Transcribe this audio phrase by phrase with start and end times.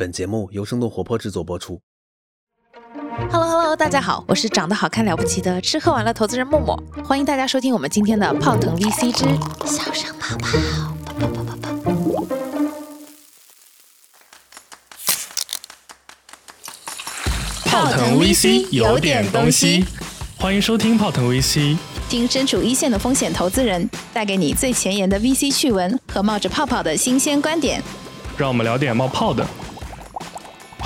[0.00, 1.78] 本节目由生动活泼制作播出。
[3.30, 9.26] Hello Hello，大家好，我是长得好看了不起的吃喝玩乐投资人默默，欢迎大家收听我们今天的泡腾 VC 之
[9.66, 10.58] 小声泡泡。
[17.66, 19.84] 泡腾 VC 有点东西，
[20.38, 21.76] 欢迎收听泡腾 VC。
[22.08, 27.82] 听身处一线的风险投资人带给你最前沿的 VC 趣闻和冒着泡泡的新鲜观点，
[28.38, 29.46] 让我们聊点冒泡的。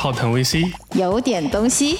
[0.05, 1.97] 泡腾 VC，有点东西。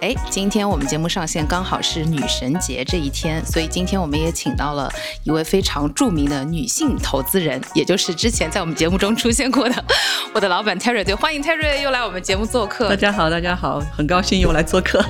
[0.00, 4.90] 哎，今天我们节目上线刚好是女神节这一天，所以今天我们也请到了
[5.22, 9.84] 一位非常著名的女性投资人，也就是之前在我们节目中出现过的
[10.34, 11.04] 我的老板 Terry。
[11.04, 12.88] 对，欢迎 Terry 又来我们节目做客。
[12.88, 15.00] 大家好，大家好，很高兴又来做客。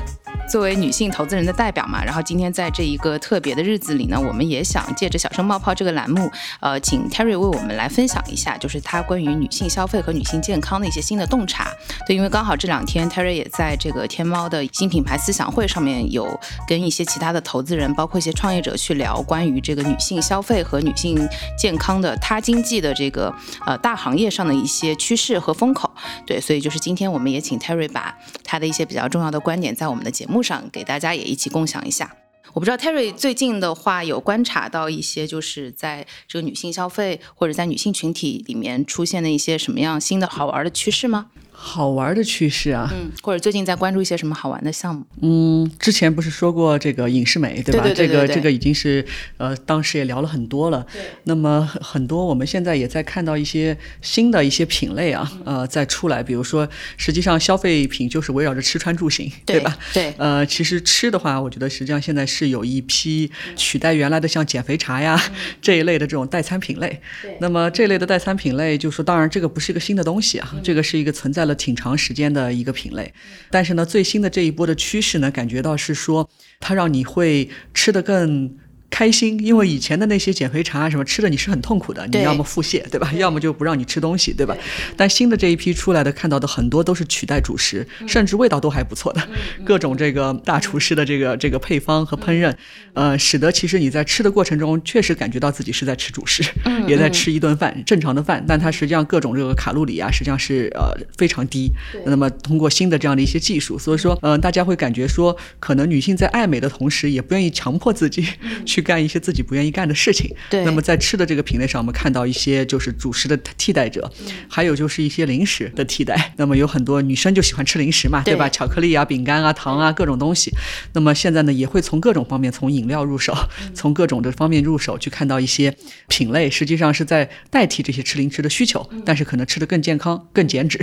[0.52, 11.72] 作为女性投资人的代表嘛，然后今天在这一个特别的日子里呢，我们也想借着“小声冒泡”这个栏目，呃，请 Terry 为我们来分享一下，就是他关于女性消费和女性健康的一些新的洞察。
[12.06, 16.38] 对，因为刚好这两天 Terry 也在这个天猫的新品牌思想会上面有
[16.68, 21.26] 跟一些其他的投资人，包括一些创业者去聊关于这个女性消费和女性
[21.56, 25.90] 健康的他经济的这个呃大行业上的一些趋势和风口。
[26.26, 32.14] 对，所以就是今天我们也请 Terry 把他的一些比较重要的观点在我们的节目上给大家也一起共享一下。
[32.54, 41.30] 我不知道 Terry 最近的话有观察到一些，就是在这个女性消费或者在女性群体里面出现的一些什么样新的好玩的趋势吗？
[41.64, 45.06] 好玩的趋势啊，嗯，或者最近在关注一些什么好玩的项目？
[45.20, 47.84] 嗯，之前不是说过这个影视美，对吧？
[47.84, 49.04] 对对对对对这个这个已经是
[49.36, 50.84] 呃，当时也聊了很多了。
[50.92, 51.00] 对。
[51.22, 56.20] 那么很多我们现在也在看到一些新的一些品类啊，呃，在出来。
[56.20, 59.78] 比如说，实际上消费品就是围绕着吃穿住行，对吧？
[59.94, 65.16] 对呃，其实吃的话，我觉得实际上现在是有一批取代原来的像减肥茶呀、
[65.62, 67.00] 这一类的这种代餐品类。
[67.22, 73.12] 对那么这类的代餐品类，就说当然这个不是一个新的东西啊，这个是一个存在了挺长时间的一个品类。
[73.50, 76.28] 但是呢，最新的这一波的趋势呢，感觉到是说
[76.60, 78.56] 它让你会吃得更。
[78.92, 83.10] 开心，因为以前的那些减肥茶啊什么吃的你是很痛苦的，你要么腹泻，对吧？
[83.14, 84.54] 要么就不让你吃东西，对吧？
[84.98, 89.26] 但新的这一批出来的，看到的很多都是取代主食，甚至味道都还不错的，
[89.64, 92.54] 各种这个大厨师的这个这个配方和烹饪，
[92.92, 96.44] 呃，使得其实你在吃的过程中确实感觉到自己是在吃主食，
[96.86, 101.72] 也在吃一顿饭，正常的饭，但它实际上各种这个卡路里啊，实际上是呃非常低。
[102.04, 108.26] 那么通过新的这样的一些技术，所以说，嗯，大家会感觉说，可能女性在爱美的同时，也不愿意强迫自己
[108.66, 110.34] 去干一些自己不愿意干的事情。
[110.50, 114.10] 对那么在吃的这个品类上，我们看到一些就是主食的替代者，
[114.48, 116.32] 还有就是一些零食的替代。
[116.36, 118.48] 那么有很多女生就喜欢吃零食嘛，对对吧？
[118.48, 120.50] 巧克力啊、饼干啊、糖啊各种东西。
[120.92, 123.34] 那么现在呢，也会从各种方面，从饮料入手，
[123.74, 125.74] 从各种的方面入手，去看到一些
[126.08, 130.78] 品类，实际上是在代替这些吃零食的需求，但是可能吃的更健康、更减脂。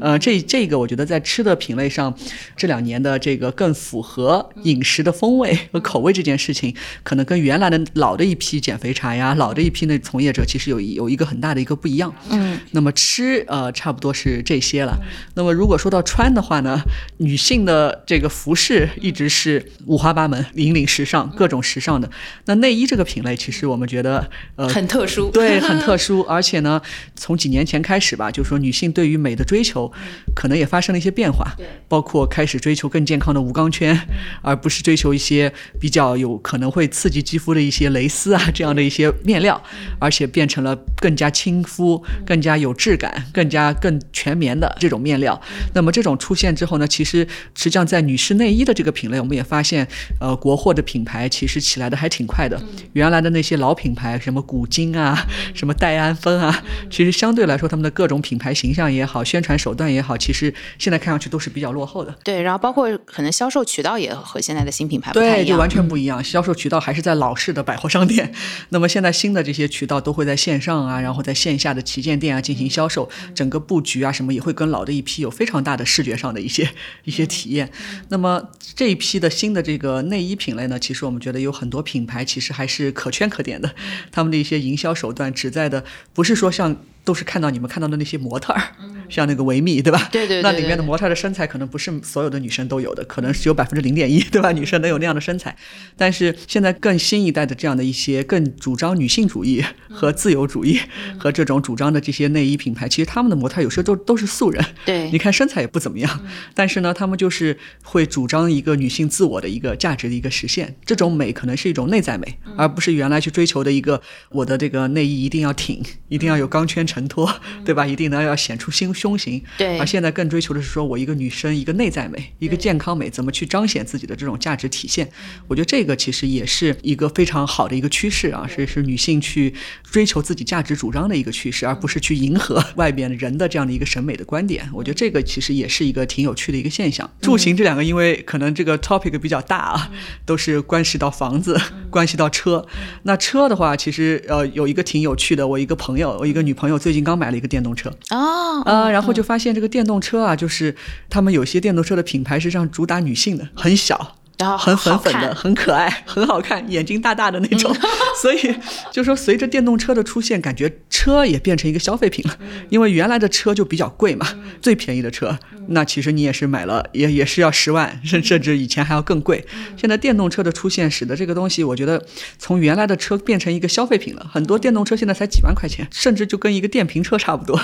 [0.00, 2.16] 呃，这这个我觉得在吃的品类上，
[2.56, 12.12] 这两年的这个更符合饮食的风味和口味这件事情，可能跟原来的老的一批减肥茶呀、老的一批那从业者，其实有一有一个很大的一个不一样。
[12.30, 14.98] 嗯，那么吃呃差不多是这些了。
[15.34, 16.80] 那么如果说到穿的话呢，
[17.18, 22.10] 女性的这个服饰一直是五花八门、引领时尚、各种时尚的。
[22.46, 25.30] 那内衣这个品类，其实我们觉得呃很特殊。
[25.30, 26.80] 对， 很特殊，而且呢，
[27.14, 29.92] 从几年前开始吧，就是说女性对于美的追求，
[30.34, 31.54] 可能也发生了一些变化，
[31.88, 33.98] 包括开始追求更健康的无钢圈，
[34.42, 39.60] 而不是追求一些比较有可能会刺激肌肤的一些蕾丝啊这样的一些面料，
[39.98, 45.40] 而且变成了更加亲肤、更加有质感、更加更全棉的这种面料。
[45.74, 49.84] 那么这种出现之后呢，其实实际上在女士内衣的这个品类，我们也发现，
[50.20, 52.62] 呃，国货的品牌其实起来的还挺快的。
[52.92, 62.14] 原来的那些老品牌，什么古今啊，什么黛安芬啊，其实相对来说，他们的各种品牌形象也好，宣传手段也好，其实现在看上去都是比较落后的。
[62.22, 65.56] 对，然后包括可能销售渠道也和现在的新品牌不太对，一样。
[65.56, 66.22] 就完全不一样。
[66.22, 68.34] 销售渠道还是在老式的百货商店，
[68.70, 76.68] 那么现在新的这些渠道都会在线上啊，然后在线下的旗舰店啊进行销售，整个布局啊什么也会跟老的一批有非常大的视觉上的一些
[77.04, 77.70] 一些体验。
[78.08, 83.72] 那么这一批的新的这个内衣品类呢，其实我们觉得有很多品牌其实还是可圈可点的，
[84.10, 86.76] 他们的一些营销手段旨在的不是说像。
[87.04, 88.60] 都是看到你们看到的那些模特儿，
[89.08, 90.08] 像那个维密，对吧？
[90.10, 94.52] 对对对那里面的模特的身材可能不是所有的女生都有的，可能只有百分之零点一，对吧？
[94.52, 95.54] 女生能有那样的身材，
[95.96, 100.80] 但是现在更新一代的这样的一些更主张女性主义和自由主义
[101.18, 105.10] 和这种主张的这些内衣品牌，其实他们的模特有时候都都是素人，对。
[105.10, 106.20] 你看身材也不怎么样，
[106.54, 117.28] 但是呢，他们就是会主张一个女性自我的一个价值的一个实现，这种美可能是一种内在美，而不是原来去追求的一个我的这个内衣一定要挺，一定要有钢圈承托，
[117.64, 117.84] 对吧？
[117.84, 119.42] 一定呢要显出胸胸型。
[119.58, 125.08] 对而现在更追求的是说我一个女生一个内在美，一个健康美，怎么去彰显自己的这种价值体现？
[125.48, 129.52] 我觉得这个其实也是一个非常好的一个趋势啊，是是女性去
[129.82, 134.68] 追求自己价值主张的一个趋势，而不是去迎合外边人的这样的一个审美的观点。
[134.72, 137.10] 我觉得这个其实也是一个挺有趣的一个现象。
[137.20, 139.90] 住行这两个，因为可能这个 topic 比较大啊，
[140.24, 142.66] 都是关系到房子，关系到车。
[143.04, 150.76] 那车的话，其实呃有一个挺有趣的，我一个朋友，我一个女朋友最近刚买了一个电动车，哦，啊，然后就发现这个电动车啊，就是
[151.08, 154.18] 他们有些电动车的品牌是让主打女性的，很小。
[154.38, 157.74] 然后很粉粉的，很可爱，很好看，眼睛大大的那种。
[158.20, 158.54] 所以
[158.90, 162.36] 就说随着电动车的出现，感觉车也变成一个消费品了。
[162.68, 164.26] 因为原来的车就比较贵嘛，
[164.60, 165.38] 最便宜的车，
[165.68, 169.44] 那其实你也是买了，也也是要十万，甚甚至以前还要更贵。
[169.76, 172.04] 现在电动车的出现，使得这个东西，我觉得
[172.38, 174.26] 从原来的车变成一个消费品了。
[174.32, 177.56] 很多电动车现在才几万块钱，甚至就跟一个电瓶车差不多。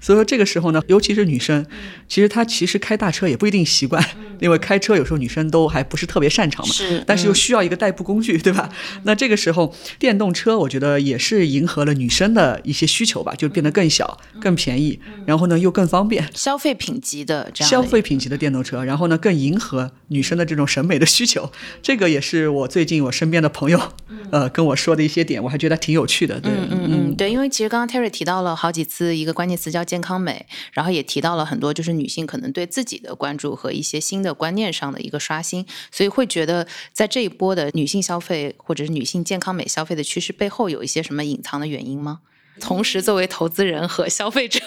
[0.00, 1.64] 所以说这个时候呢，尤其是女生，
[2.08, 4.04] 其实她其实开大车也不一定习惯，
[4.40, 8.68] 因为开车有时候女生都还不是特别擅长嘛，是但是又需要一个代步工具，对吧？
[9.04, 16.28] 那这个时候电动车，我觉得也是迎合了女生的一些需求吧，就变得更小、更便宜，然后呢又更方便。
[16.34, 21.50] 消费品级的这样消费品级的电动车，然后呢更迎合女生的这种审美的需求，
[21.82, 23.80] 这个也是我最近我身边的朋友，
[24.30, 26.40] 呃跟我说的一些点，我还觉得挺有趣的。
[26.40, 26.78] 对，嗯嗯。
[26.90, 42.20] 嗯，对，因为其实刚刚 Terry 提到了好几次一个关键词叫健康美，然后也提到了很多就是女性可能对自己的关注和一些新的观念上的一个刷新，所以会觉得在这一波的女性消费或者是女性健康美消费的趋势背后有一些什么隐藏的原因吗？
[42.60, 44.58] 同时，作为投资人和消费者，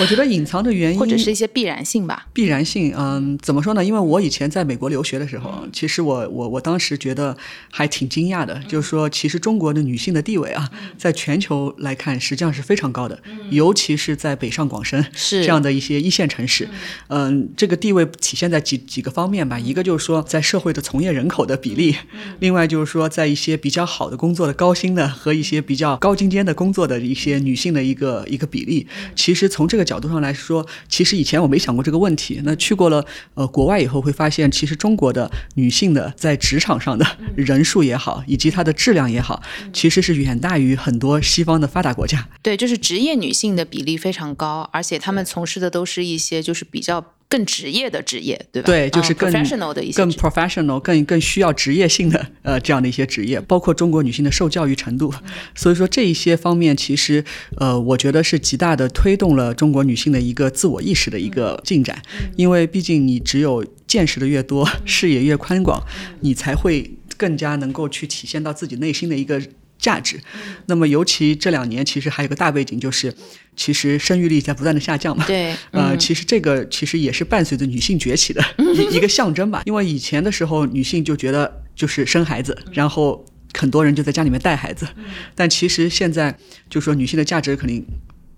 [0.00, 2.26] 我觉得隐藏的原因或者是一些必然性吧。
[2.32, 3.84] 必然性，嗯，怎么说呢？
[3.84, 7.36] 因为我以前在美国留学的时候，其实我我我当时觉得
[7.70, 13.18] 还挺惊讶的，就是说，其实中国的女性的地位啊，在全球来看实际上是非常高的，
[13.50, 15.42] 尤其是在北上广深是。
[15.42, 16.68] 这样的一些一线城市，
[17.08, 21.96] 嗯，这个地位体现在几几个方面吧，一个就是说在社会的从业人口的比例，
[22.40, 28.86] 另外就是说在一些比较好的工作的高薪的和一些比较高精尖的工作的一些女性的一个一个比例，
[29.16, 32.40] 其实从这个角度上来说，其实以前我没想过这个问题。
[32.44, 33.04] 那去过了
[33.34, 39.42] 呃国外以后，会发现其实中国的女性的在职场上的人数也好，以及它的质量也好，
[39.72, 42.28] 其实是远大于很多西方的发达国家。
[42.42, 48.66] 对，就是职业女性的比例非常高，而且她们从事的都是一些就是比较更职业的职业，对吧？
[48.66, 55.12] 对，就是嗯更、professional 的一些更 professional、更更需要职业性的呃这样的一些职业，包括中国女性的受教育程度。
[55.54, 57.22] 所以说这一些方面，其实
[57.56, 62.00] 呃，我觉得是极大的推动了中国女性的一个自我意识的一个进展，
[62.36, 65.82] 因为毕竟你只有见识的越多，视野越宽广，
[66.20, 69.42] 你才会更加能够去体现到自己内心的一个。
[69.78, 70.20] 价值，
[70.66, 73.14] 那么尤其这两年，其实还有个大背景，就是
[73.56, 75.24] 其实生育率在不断的下降嘛。
[75.26, 78.42] 对，呃，嗯其实这个其实也是伴随着女性崛起的
[78.74, 79.62] 一 一个象征吧。
[79.66, 84.86] 因为以前的时候，女性就觉得就是生孩子，然后很多人就在家里面带孩子，
[85.34, 86.36] 但其实现在
[86.68, 87.86] 就说女性的价值肯定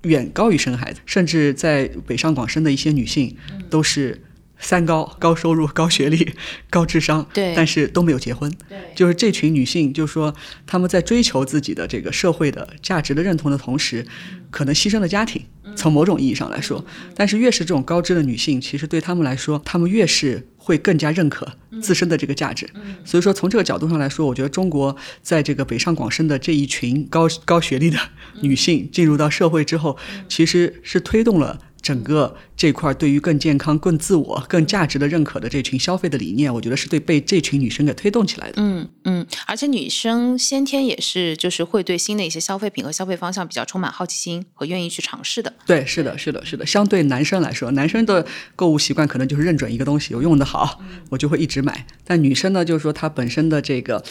[0.03, 3.37] 远高于生孩子，甚至在北上广深的一些女性
[3.69, 4.23] 都是。
[4.61, 6.35] 三高：高收入、高学历、
[6.69, 8.53] 高智商，对但是都没有结婚。
[8.69, 10.35] 对就是这群女性，就是说
[10.67, 14.07] 她们在追求自己的这个社会的价值的认同的同时，
[14.51, 15.43] 可能牺牲了家庭。
[15.77, 21.49] 从某种意义上来说，但是越是这种高知的女性，其实对她们来说，她们越是会更加认可
[21.81, 22.69] 自身的这个价值。
[23.05, 27.99] 所以说，从这个角度上来说，我觉得中国在这个北上广深的这一群高高学历的
[28.41, 29.97] 女性进入到社会之后，
[30.29, 31.61] 其实是推动了。
[31.83, 38.57] 整个这块对于更健康、更自我、更价值的认可的这群消费的理念，我觉得是对被这群女生给推动起来的。
[38.59, 45.51] 嗯嗯，而且女生先天也是就是会对新的一些消费品和消费方向比较充满好奇心和愿意去尝试的。
[45.65, 46.67] 对，是的，是的，是的。
[46.67, 51.87] 相对男生来说，男生的购物习惯可能就是认准一个东西，有用的好，我就会一直买。
[52.05, 54.05] 但女生呢，就是说她本身的这个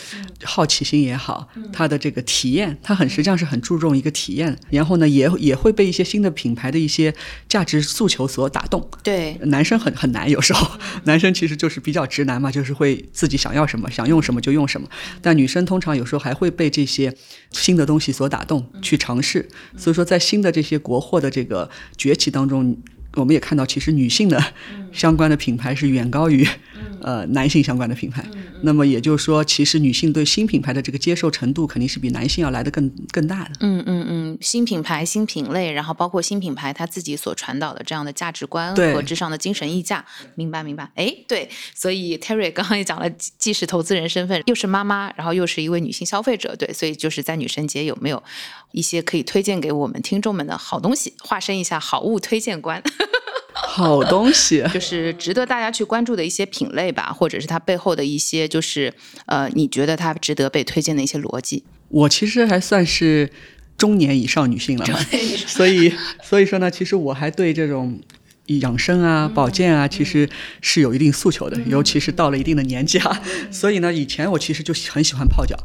[0.44, 7.14] 好奇心也好，她的这个体验，她很实际上是很注重一个体验，然后呢，也也会被一些新的品牌的一些
[7.48, 8.90] 价值诉求所所打动。
[9.04, 14.88] 对，男生很很难，有时候 男生其实就是比较直男嘛，就是会自己想要什么，想用什么就用什么。
[15.22, 17.14] 但女生通常有时候还会被这些
[17.52, 19.48] 新的东西所打动，去尝试。
[19.76, 22.78] 所以说，在新的这些国货的这个崛起当中。
[23.16, 24.40] 我们也看到，其实女性的
[24.92, 26.48] 相关的品牌是远高于
[27.02, 28.26] 呃男性相关的品牌。
[28.62, 33.52] 那么也就是说，其实女性对新品牌的这个接受程度肯定是比男性要来的更更大的。
[33.62, 40.04] 嗯嗯嗯，新品牌、新品类，然后包括新品牌它自己所传导的这样的价值观和至上的精神溢价。
[40.36, 40.92] 明白明白。
[40.96, 46.56] 哎，对，所以 Terry 刚刚也讲了，既是投资人身份，又是妈妈，然后又是一位女性消费者。
[46.56, 48.22] 对，所以就是在女神节有没有
[48.72, 51.14] 一些可以推荐给我们听众们的好东西？
[51.20, 52.84] 化身一下好物推荐官。
[53.68, 58.94] 好东西， 就是值得大家去关注的一些品类吧，或者是它背后的一些，就是
[59.26, 61.64] 呃，你觉得它值得被推荐的一些逻辑。
[61.90, 63.30] 我其实还算是
[63.78, 64.86] 中年以上女性了，
[65.48, 68.00] 所以所以说呢，其实我还对这种。
[68.58, 70.28] 养生啊，保健啊，其实
[70.62, 73.22] 是有一定诉求的，尤其是到了一定的年纪啊。
[73.52, 75.56] 所以呢，以前我其实就很喜欢泡脚，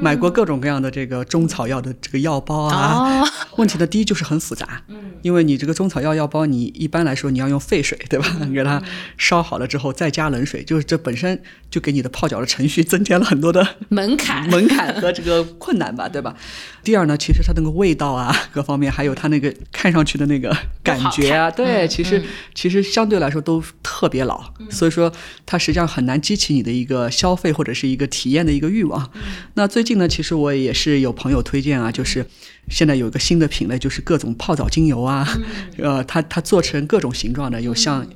[0.00, 3.24] 买过各种各样的这个中草药的这个药包啊。
[3.56, 4.82] 问题的第一就是很复杂，
[5.22, 8.26] 因为你这个中草药药包，你一般来说你要用沸水，对吧？
[8.52, 8.82] 给它
[9.16, 16.34] 烧好了之后再加冷水，就是这本身就给你的泡脚的程序增添了很多的门槛、门槛和这个困难吧，对吧？
[16.82, 22.22] 第二呢，其实它那个味道啊，各方面还有它那个看上去的那个感觉啊，对，其实。
[22.54, 25.12] 其实相对来说都特别老，所以说
[25.44, 29.10] 它实际上很难激起你的一个消费或者是一个体验的一个欲望。
[29.54, 32.24] 那最近呢，其实我也是有朋友推荐啊，就是
[32.68, 35.26] 现在有一个新的品类，就是各种泡澡精油啊，
[35.78, 38.06] 呃，它它做成各种形状的，有像。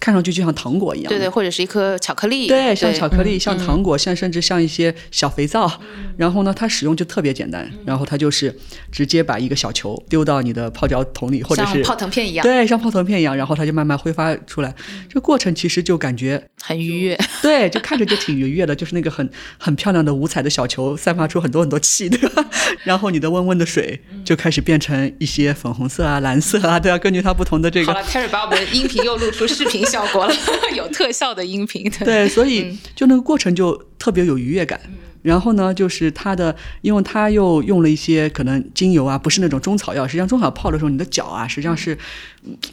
[0.00, 5.80] 看上去就像糖果一样，对对，或者是一颗巧克力，对，像巧克力，像糖果，像甚至像一些小肥皂。
[6.16, 8.54] 然后呢，它使用就特别简单，然后它就是
[8.90, 14.74] 直接把一个小球丢到你的泡脚桶里，或者是泡腾片一样，对，像泡腾片一样，然后它就慢慢挥发出来。
[15.08, 19.28] 这过程其实就感觉很愉悦， 对，就看着就挺愉悦的，就是那个很
[19.58, 22.44] 很漂亮的五彩的小球，散发出很多很多气，对吧？
[22.84, 27.92] 然后你的温温的水就开始变成一些粉红色啊、蓝色啊，都要根据它不同的这个。
[27.92, 29.87] 好了，Terry 把我们的音频又录出视频。
[29.88, 30.34] 效果了，
[30.76, 31.90] 有特效的音频。
[32.04, 34.80] 对，所以就那个过程就特别有愉悦感。
[35.20, 40.06] 然后呢，就是它的，因为它又用了一些可能精油啊，不是那种中草药。
[40.06, 41.98] 实际上，中草药泡的时候，你的脚啊，实际上是，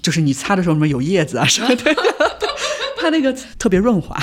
[0.01, 1.84] 就是你擦的时候什么有叶子啊什么的。
[3.01, 4.17] 它那个特别润滑，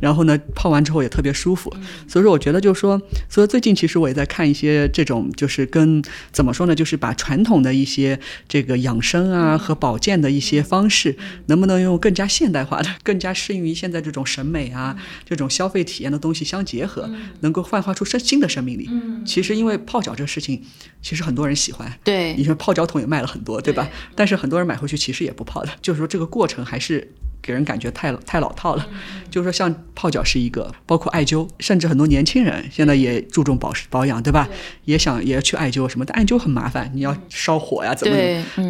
[0.00, 1.72] 然后呢，泡完之后也特别舒服。
[2.08, 6.02] 所以说，我觉得就是说，所以最近其实我也在看一些这种，就是跟
[6.32, 8.18] 怎么说呢，就是把传统的一些
[8.48, 11.16] 这个养生啊和保健的一些方式，
[11.46, 17.08] 能不能用更加现代化的、 更加适应于现在这种审美啊、这种消费体验的东西相结合，
[17.40, 18.90] 能够焕发出生新的生命力。
[19.24, 20.62] 其实因为泡脚这个事情，
[21.00, 21.90] 其实很多人喜欢。
[22.02, 23.88] 对，你说泡脚桶也卖了很多，对吧？
[24.14, 27.12] 但是很多人买回去其实也不泡的，就是说这个过程还是。
[27.42, 28.86] 给人感觉太太老套了，
[29.30, 34.48] 就是说像泡脚是一个，包括艾灸，甚至很多年轻人现在也注重保保养，对吧？
[34.84, 38.16] 也想也要去艾灸什么，但艾灸很麻烦，你要烧火呀，怎么？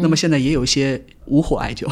[0.01, 1.03] 那么现在也有一些。
[1.27, 1.87] 无火艾灸，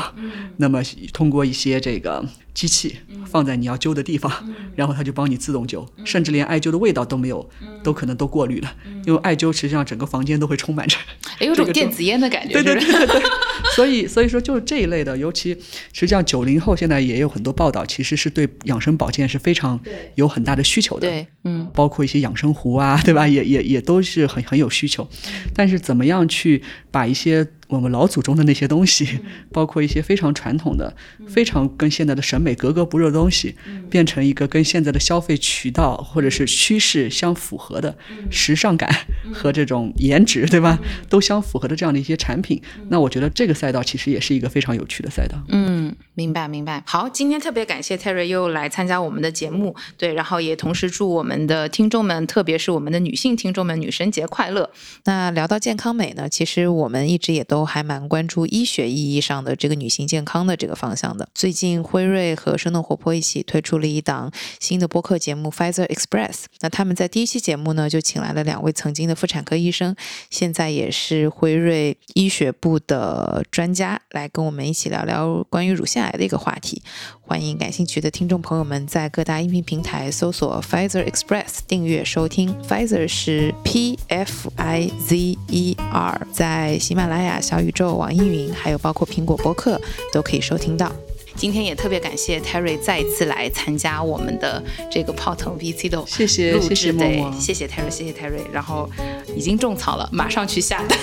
[0.58, 0.82] 那么
[1.14, 4.32] 通过一些这个机器放在你要灸的地方，
[4.76, 7.50] 然后它就帮你自动灸，甚至连艾灸的味道都没有，
[7.84, 8.74] 都可能都过滤了。
[9.06, 10.98] 因为艾灸实际上整个房间都会充满着，
[11.40, 12.54] 有种电子烟的感觉。
[12.54, 13.22] 对对对对。
[13.76, 15.54] 所以所以说就是这一类的，尤其
[15.92, 19.80] 实际上九零后现在也有很多报道，其实是对养生保健是非常
[20.16, 21.08] 有很大的需求的。
[21.08, 23.28] 对，嗯，包括一些养生壶啊，对吧？
[23.28, 25.08] 也也也都是很很有需求。
[25.54, 29.20] 但是怎么样去把一些我们老祖宗的那些东西，
[29.52, 30.96] 包括一些非常传统的、
[31.28, 33.56] 非常跟现在的审美格格不入的东西，
[33.90, 37.98] 变成一个跟现在的消费渠道或者是趋势相符合的
[38.30, 38.90] 时尚感
[39.34, 40.80] 和这种颜值，对吧？
[41.10, 45.36] 都相符合的这样的一些产品，那我觉得这个赛道其实也是一个非常有趣的赛道。
[45.50, 45.75] 嗯，
[46.14, 46.82] 明白明白。
[46.86, 54.70] 好，今天特别感谢 Terry 又来参加我们的节目，对，然后也同时祝我们的听众们，特别是我们的女性听众们，女神节快乐。
[55.04, 61.28] 那聊到健康美呢，其实我们一直也都还蛮关注医学意义上的这个女性健康的这个方向的。
[61.36, 66.46] 最近辉瑞和生动活泼一起推出了一档新的播客节目 Pfizer Express。
[66.62, 69.96] 那他们在第一期节目呢，就请来了两位曾经的妇产科医生，
[70.30, 76.82] 现在也是辉瑞医学部的专家，来跟我们一起聊聊关于乳腺癌的一个话题。
[77.22, 82.56] 欢迎感兴趣的听众朋友们在各大音频平台搜索 Pfizer Express 订阅收听。
[82.68, 85.16] Pfizer 是 P F I Z
[85.50, 89.80] E R，在喜马拉雅、小宇宙、网易云，还有包括苹果播客
[90.14, 90.92] 都可以收听到。
[91.36, 98.40] 今天也特别感谢 Terry 再一次来参加我们的这个泡腾 VC 的谢谢谢谢对，谢谢 Terry，谢谢 Terry。
[98.54, 98.90] 然后
[99.36, 100.98] 已经种草了，马上去下单。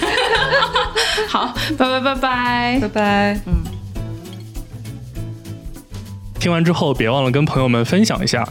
[1.29, 3.72] 好，拜拜拜拜拜拜，嗯。
[6.43, 8.45] 听完之后，别忘了跟朋友们分享一下。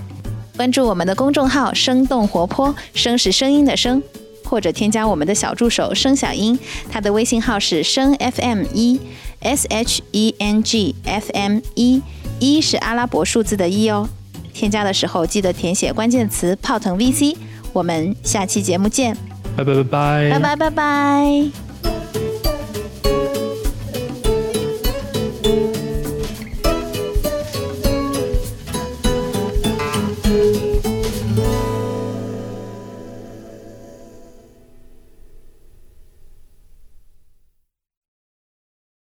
[0.55, 4.01] 关注我们的公众号“生动活泼”，声是声音的声，
[4.45, 6.57] 或者添加我们的小助手“声小音”，
[6.89, 8.97] 他的微信号是“声 FM 一
[9.41, 12.01] S H E N G F M 一”，
[12.39, 14.07] 一是阿拉伯数字的一哦。
[14.53, 17.35] 添加的时候记得填写关键词“泡腾 VC”。
[17.73, 19.17] 我们下期节目见，
[19.57, 21.70] 拜拜拜拜，拜拜拜拜。